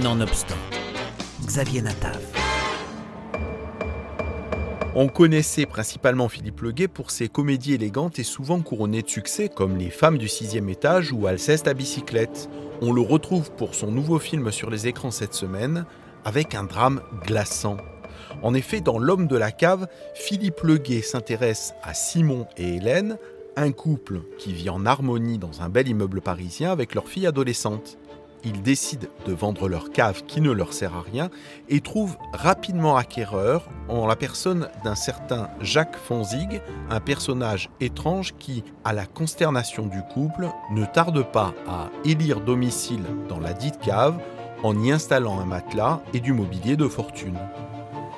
[0.00, 0.54] Nonobstant,
[1.44, 2.18] Xavier Natav.
[4.94, 9.76] On connaissait principalement Philippe Leguet pour ses comédies élégantes et souvent couronnées de succès comme
[9.76, 12.48] Les femmes du sixième étage ou Alceste à bicyclette.
[12.80, 15.84] On le retrouve pour son nouveau film sur les écrans cette semaine
[16.24, 17.76] avec un drame glaçant.
[18.42, 23.18] En effet, dans L'homme de la cave, Philippe Leguet s'intéresse à Simon et Hélène,
[23.56, 27.98] un couple qui vit en harmonie dans un bel immeuble parisien avec leur fille adolescente
[28.44, 31.30] ils décident de vendre leur cave qui ne leur sert à rien
[31.68, 36.60] et trouvent rapidement acquéreur en la personne d'un certain Jacques Fonzig,
[36.90, 43.04] un personnage étrange qui, à la consternation du couple, ne tarde pas à élire domicile
[43.28, 44.18] dans la dite cave
[44.62, 47.38] en y installant un matelas et du mobilier de fortune.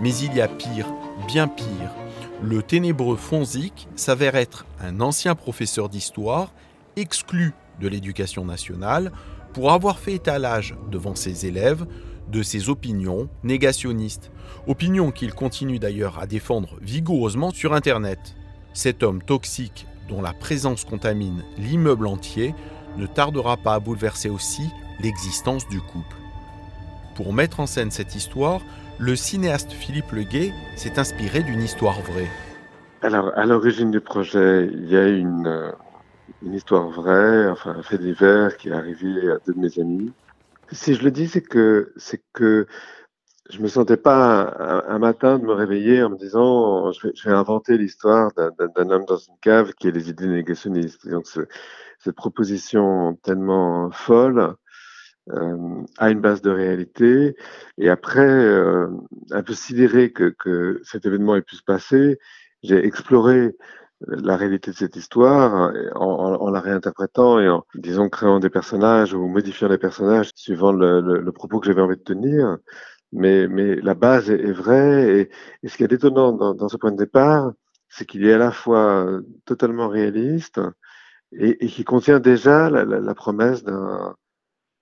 [0.00, 0.86] Mais il y a pire,
[1.26, 1.94] bien pire.
[2.42, 6.52] Le ténébreux Fonzik s'avère être un ancien professeur d'histoire,
[6.96, 9.10] exclu de l'éducation nationale,
[9.52, 11.86] pour avoir fait étalage devant ses élèves
[12.30, 14.30] de ses opinions négationnistes,
[14.66, 18.36] opinions qu'il continue d'ailleurs à défendre vigoureusement sur Internet.
[18.72, 22.54] Cet homme toxique dont la présence contamine l'immeuble entier
[22.96, 24.62] ne tardera pas à bouleverser aussi
[25.00, 26.16] l'existence du couple.
[27.16, 28.60] Pour mettre en scène cette histoire,
[28.98, 32.28] le cinéaste Philippe Leguet s'est inspiré d'une histoire vraie.
[33.02, 35.72] Alors, à l'origine du projet, il y a une, euh,
[36.42, 40.12] une histoire vraie, enfin un fait divers qui est arrivé à deux de mes amis.
[40.72, 42.66] Si je le dis, c'est que c'est que
[43.50, 47.76] je me sentais pas un, matin de me réveiller en me disant je vais, inventer
[47.78, 51.08] l'histoire d'un homme dans une cave qui a des idées négationnistes.
[51.08, 51.40] donc ce,
[51.98, 54.54] cette proposition tellement folle
[55.30, 57.36] euh, a une base de réalité.
[57.78, 58.88] Et après, euh,
[59.30, 62.18] un peu sidéré que cet événement ait pu se passer,
[62.62, 63.56] j'ai exploré
[64.06, 69.26] la réalité de cette histoire en, la réinterprétant et en, disons, créant des personnages ou
[69.26, 72.58] modifiant les personnages suivant le, propos que j'avais envie de tenir.
[73.12, 75.30] Mais, mais la base est, vraie
[75.62, 77.52] et, ce qui est étonnant dans, dans ce point de départ,
[77.88, 80.60] c'est qu'il est à la fois totalement réaliste
[81.32, 83.64] et, et qui contient déjà la promesse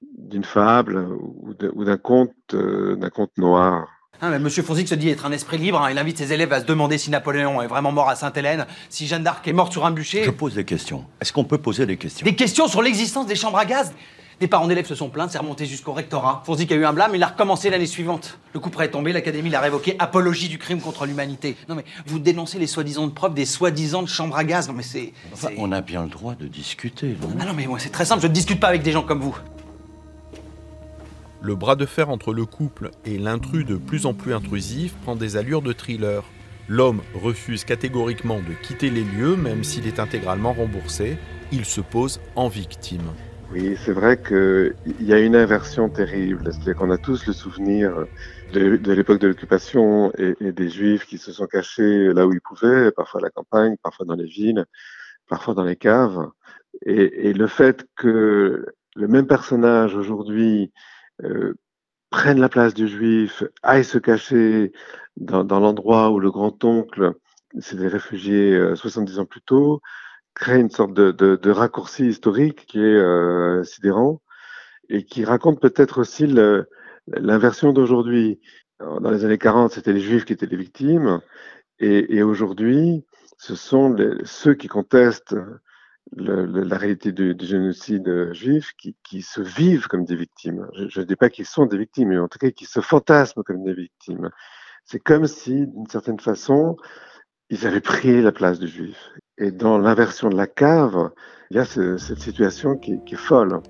[0.00, 3.88] d'une fable ou d'un conte, euh, d'un conte noir.
[4.20, 5.80] Hein, Monsieur Fonzic se dit être un esprit libre.
[5.80, 5.90] Hein.
[5.92, 9.06] il invite ses élèves à se demander si Napoléon est vraiment mort à Sainte-Hélène, si
[9.06, 10.24] Jeanne d'Arc est morte sur un bûcher.
[10.24, 11.04] Je pose des questions.
[11.20, 12.24] Est-ce qu'on peut poser des questions?
[12.24, 13.92] Des questions sur l'existence des chambres à gaz?
[14.40, 16.42] Des parents d'élèves se sont plaints, c'est remonté jusqu'au rectorat.
[16.46, 18.38] Fonzic a eu un blâme, il a recommencé l'année suivante.
[18.54, 21.56] Le coup près est tombé, l'académie l'a révoqué, apologie du crime contre l'humanité.
[21.68, 24.68] Non mais vous dénoncez les soi-disant preuves des soi-disant chambres à gaz.
[24.68, 25.12] Non mais c'est.
[25.56, 27.30] on a bien le droit de discuter, non?
[27.40, 29.20] Ah non mais moi c'est très simple, je ne discute pas avec des gens comme
[29.20, 29.36] vous.
[31.40, 35.14] Le bras de fer entre le couple et l'intrus de plus en plus intrusif prend
[35.14, 36.24] des allures de thriller.
[36.68, 41.16] L'homme refuse catégoriquement de quitter les lieux, même s'il est intégralement remboursé.
[41.52, 43.12] Il se pose en victime.
[43.52, 46.52] Oui, c'est vrai qu'il y a une inversion terrible.
[46.52, 48.04] C'est-à-dire qu'on a tous le souvenir
[48.52, 52.90] de, l'époque de l'occupation et, des Juifs qui se sont cachés là où ils pouvaient,
[52.90, 54.66] parfois à la campagne, parfois dans les villes,
[55.28, 56.28] parfois dans les caves.
[56.84, 58.66] Et, le fait que
[58.96, 60.72] le même personnage aujourd'hui
[62.10, 64.72] prennent la place du juif, aillent se cacher
[65.16, 67.12] dans, dans l'endroit où le grand-oncle
[67.58, 69.80] s'était réfugié euh, 70 ans plus tôt,
[70.34, 74.22] crée une sorte de, de, de raccourci historique qui est euh, sidérant
[74.88, 76.26] et qui raconte peut-être aussi
[77.06, 78.40] l'inversion d'aujourd'hui.
[78.80, 81.20] Dans les années 40, c'était les juifs qui étaient les victimes
[81.80, 83.04] et, et aujourd'hui,
[83.36, 85.34] ce sont les, ceux qui contestent
[86.16, 90.66] le, le, la réalité du, du génocide juif qui, qui, se vivent comme des victimes.
[90.88, 93.42] Je ne dis pas qu'ils sont des victimes, mais en tout cas qui se fantasment
[93.42, 94.30] comme des victimes.
[94.84, 96.76] C'est comme si, d'une certaine façon,
[97.50, 99.10] ils avaient pris la place du juif.
[99.36, 101.10] Et dans l'inversion de la cave,
[101.50, 103.60] il y a ce, cette situation qui, qui est folle.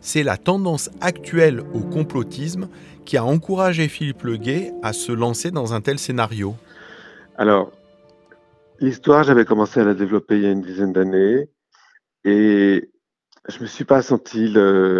[0.00, 2.68] C'est la tendance actuelle au complotisme
[3.04, 6.54] qui a encouragé Philippe Leguet à se lancer dans un tel scénario.
[7.36, 7.72] Alors,
[8.82, 11.48] L'histoire, j'avais commencé à la développer il y a une dizaine d'années
[12.24, 12.90] et
[13.48, 14.48] je me suis pas senti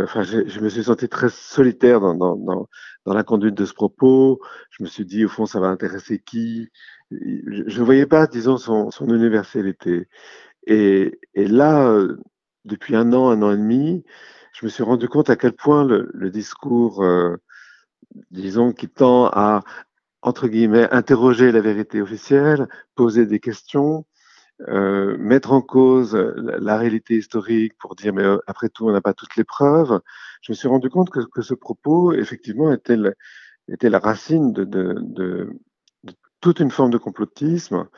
[0.05, 2.69] enfin, je, me suis senti très solitaire dans,
[3.07, 4.41] la conduite de ce propos.
[4.71, 6.69] Je me suis dit, au fond, ça va intéresser qui?
[7.11, 10.07] Je ne voyais pas, disons, son, son universalité.
[10.69, 11.93] Et, là,
[12.65, 14.05] depuis un an, un an et demi,
[14.53, 17.37] je me suis rendu compte à quel point le, le discours, euh,
[18.31, 19.65] disons, qui tend à
[20.23, 24.07] entre guillemets, interroger la vérité officielle, poser des questions,
[24.69, 28.93] euh, mettre en cause la, la, réalité historique pour dire mais euh, après tout on
[28.93, 30.01] n'a pas toutes les preuves.
[30.43, 32.97] Je me suis rendu compte que, que ce propos effectivement était,
[33.69, 35.51] était la racine de, de, de,
[36.41, 37.89] toute une forme de complotisme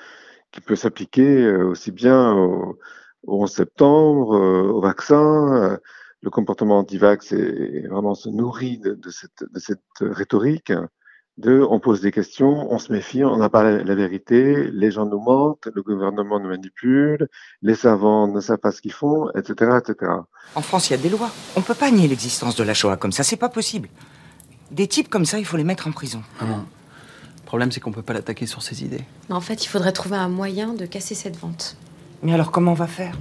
[0.53, 2.79] qui peut s'appliquer euh, aussi bien au,
[3.25, 5.79] au 11 septembre, euh, au vaccin,
[6.23, 10.73] le comportement anti-vax est vraiment se nourrit de, cette, de cette rhétorique
[11.37, 15.07] de on pose des questions, on se méfie, on n'a pas la, vérité, les gens
[15.07, 17.29] nous mentent, le gouvernement nous manipule,
[17.63, 20.13] les savants ne savent pas ce qu'ils font, etc., etc.
[20.55, 21.31] En France, il y a des lois.
[21.57, 23.89] On ne peut pas nier l'existence de la Shoah comme ça, c'est pas possible.
[24.71, 26.23] Des types comme ça, il faut les mettre en prison.
[26.41, 29.05] Ah Le problème, c'est qu'on peut pas l'attaquer sur ses idées.
[29.29, 31.77] En fait, il faudrait trouver un moyen de casser cette vente.
[32.23, 33.17] Mais alors, comment on va faire?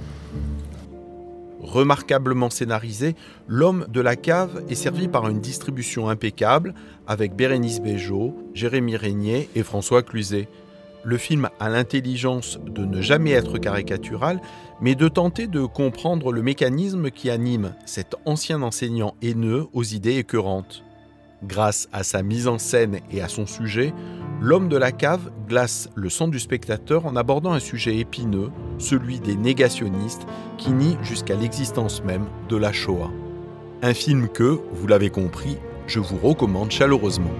[1.74, 3.16] Remarquablement scénarisé,
[3.48, 6.72] L'homme de la cave est servi par une distribution impeccable
[7.08, 10.46] avec Bérénice Bejo, Jérémy Régnier et François Cluzet.
[11.02, 14.40] Le film a l'intelligence de ne jamais être caricatural,
[14.80, 20.18] mais de tenter de comprendre le mécanisme qui anime cet ancien enseignant haineux aux idées
[20.18, 20.84] écœurantes.
[21.42, 23.92] Grâce à sa mise en scène et à son sujet,
[24.40, 29.20] L'homme de la cave glace le sang du spectateur en abordant un sujet épineux, celui
[29.20, 30.26] des négationnistes
[30.58, 33.10] qui nient jusqu'à l'existence même de la Shoah.
[33.82, 37.30] Un film que, vous l'avez compris, je vous recommande chaleureusement.